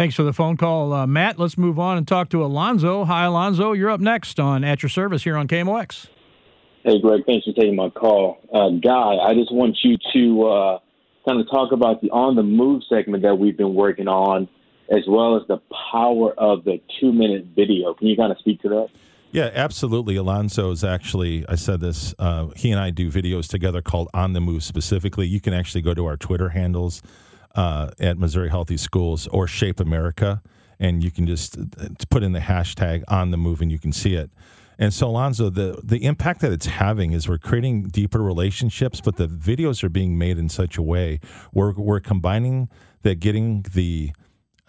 [0.00, 1.38] Thanks for the phone call, uh, Matt.
[1.38, 3.04] Let's move on and talk to Alonzo.
[3.04, 3.72] Hi, Alonzo.
[3.72, 6.06] You're up next on At Your Service here on KMOX.
[6.84, 7.26] Hey, Greg.
[7.26, 8.38] Thanks for taking my call.
[8.50, 10.78] Uh, Guy, I just want you to uh,
[11.28, 14.48] kind of talk about the On the Move segment that we've been working on,
[14.90, 15.60] as well as the
[15.92, 17.92] power of the two minute video.
[17.92, 18.88] Can you kind of speak to that?
[19.32, 20.16] Yeah, absolutely.
[20.16, 24.32] Alonzo is actually, I said this, uh, he and I do videos together called On
[24.32, 25.26] the Move specifically.
[25.26, 27.02] You can actually go to our Twitter handles
[27.54, 30.42] uh, at Missouri Healthy Schools or Shape America,
[30.78, 31.62] and you can just uh,
[32.08, 34.30] put in the hashtag on the move and you can see it.
[34.78, 39.16] And so, Alonzo, the, the impact that it's having is we're creating deeper relationships, but
[39.16, 41.20] the videos are being made in such a way
[41.52, 42.70] where we're combining
[43.02, 44.12] that getting the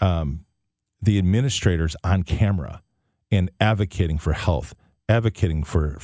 [0.02, 0.46] um,
[1.02, 2.82] the administrators on camera
[3.32, 4.76] and advocating for health,
[5.08, 5.98] advocating for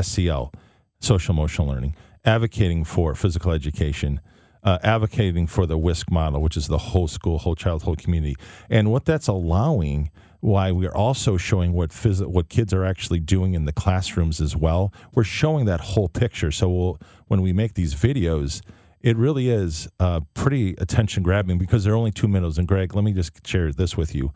[0.00, 0.52] SEL,
[1.00, 4.20] social emotional learning, advocating for physical education,
[4.62, 8.36] uh, advocating for the WSCC model, which is the whole school, whole child, whole community.
[8.70, 10.10] And what that's allowing,
[10.40, 14.56] why we're also showing what phys- what kids are actually doing in the classrooms as
[14.56, 14.92] well.
[15.14, 16.50] We're showing that whole picture.
[16.50, 18.60] So we'll, when we make these videos,
[19.00, 22.56] it really is uh, pretty attention grabbing because they're only two minutes.
[22.58, 24.32] And Greg, let me just share this with you.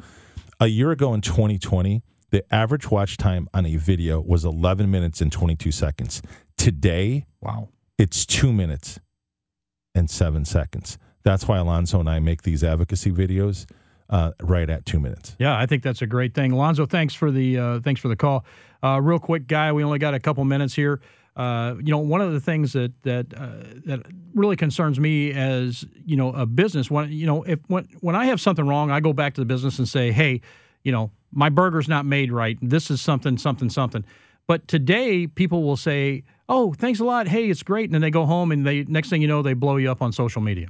[0.58, 5.20] A year ago in 2020, the average watch time on a video was 11 minutes
[5.20, 6.20] and 22 seconds.
[6.56, 7.68] Today, wow,
[7.98, 8.98] it's two minutes
[9.97, 10.99] and seven seconds.
[11.24, 13.66] That's why Alonzo and I make these advocacy videos
[14.09, 15.34] uh, right at two minutes.
[15.38, 16.53] Yeah, I think that's a great thing.
[16.53, 18.44] Alonzo, thanks for the uh, thanks for the call.
[18.82, 21.01] Uh, real quick, guy, we only got a couple minutes here.
[21.34, 23.49] Uh, you know, one of the things that that uh,
[23.86, 24.03] that
[24.34, 28.26] really concerns me as you know a business when you know if when when I
[28.26, 30.40] have something wrong, I go back to the business and say, hey,
[30.84, 32.57] you know, my burger's not made right.
[32.62, 34.05] This is something, something, something.
[34.47, 37.28] But today, people will say, "Oh, thanks a lot.
[37.28, 39.55] Hey, it's great," and then they go home and they next thing you know, they
[39.55, 40.68] blow you up on social media.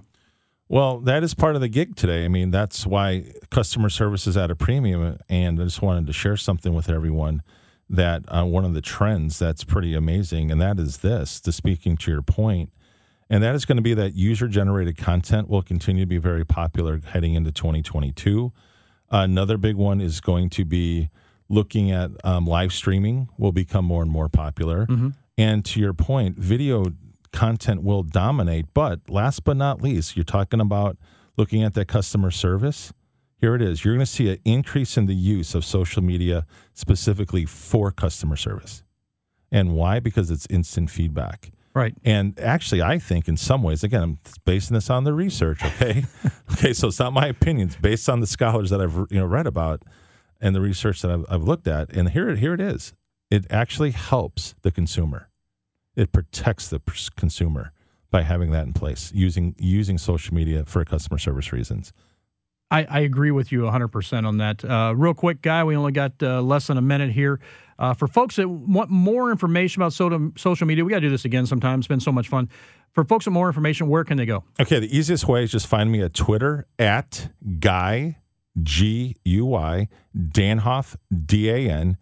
[0.69, 2.25] Well, that is part of the gig today.
[2.25, 5.19] I mean, that's why customer service is at a premium.
[5.29, 7.43] And I just wanted to share something with everyone
[7.89, 11.41] that uh, one of the trends that's pretty amazing, and that is this.
[11.43, 12.73] To speaking to your point,
[13.31, 16.45] and that is going to be that user generated content will continue to be very
[16.45, 18.53] popular heading into 2022.
[19.11, 21.11] Another big one is going to be
[21.49, 24.87] looking at um, live streaming will become more and more popular.
[24.87, 25.11] Mm-hmm.
[25.39, 26.93] And to your point, video
[27.33, 28.67] content will dominate.
[28.75, 30.97] But last but not least, you're talking about
[31.37, 32.93] looking at that customer service,
[33.39, 33.85] here it is.
[33.85, 38.37] You're going to see an increase in the use of social media specifically for customer
[38.37, 38.83] service.
[39.53, 40.01] And why?
[40.01, 41.51] Because it's instant feedback.
[41.75, 41.95] Right.
[42.05, 45.63] And actually, I think in some ways, again, I'm basing this on the research.
[45.63, 46.05] Okay.
[46.53, 46.73] okay.
[46.73, 47.69] So it's not my opinion.
[47.69, 49.83] It's based on the scholars that I've you know read about
[50.41, 51.91] and the research that I've, I've looked at.
[51.93, 52.93] And here, here it is.
[53.31, 55.29] It actually helps the consumer.
[55.97, 56.81] It protects the
[57.17, 57.73] consumer
[58.11, 61.93] by having that in place using using social media for customer service reasons.
[62.71, 64.65] I, I agree with you 100% on that.
[64.65, 67.39] Uh, real quick, guy, we only got uh, less than a minute here.
[67.79, 71.11] Uh, for folks that want more information about social, social media, we got to do
[71.11, 71.79] this again sometime.
[71.79, 72.49] It's been so much fun.
[72.93, 74.43] For folks with more information, where can they go?
[74.59, 77.31] Okay, the easiest way is just find me at Twitter at
[77.61, 78.17] Guy
[78.63, 81.97] G U Y Danhoff D A N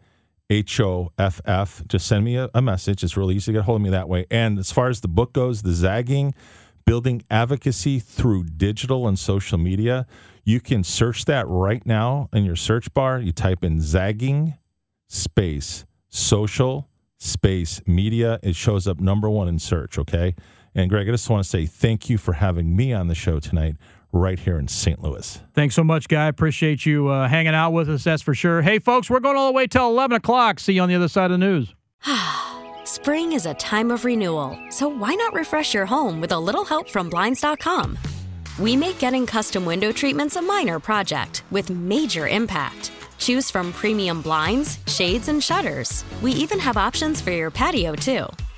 [0.51, 1.83] H O F F.
[1.89, 3.03] Just send me a, a message.
[3.03, 4.27] It's really easy to get hold of me that way.
[4.31, 6.35] And as far as the book goes, the zagging,
[6.85, 10.07] building advocacy through digital and social media,
[10.45, 13.19] you can search that right now in your search bar.
[13.19, 14.55] You type in zagging
[15.09, 16.89] space social
[17.19, 18.39] space media.
[18.43, 19.99] It shows up number one in search.
[19.99, 20.35] Okay.
[20.75, 23.39] And Greg, I just want to say thank you for having me on the show
[23.39, 23.77] tonight,
[24.15, 25.03] right here in St.
[25.03, 25.41] Louis.
[25.53, 26.29] Thanks so much, Guy.
[26.29, 28.05] Appreciate you uh, hanging out with us.
[28.05, 28.63] That's for sure.
[28.63, 30.61] Hey, folks, we're going all the way till 11 o'clock.
[30.61, 31.75] See you on the other side of the news.
[32.85, 36.65] Spring is a time of renewal, so why not refresh your home with a little
[36.65, 37.99] help from Blinds.com?
[38.59, 42.93] We make getting custom window treatments a minor project with major impact.
[43.19, 46.05] Choose from premium blinds, shades, and shutters.
[46.23, 48.27] We even have options for your patio, too.